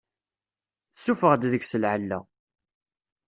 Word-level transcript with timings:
Tessuffeɣ-d 0.93 1.43
deg-s 1.51 1.71
lɛella. 1.81 2.19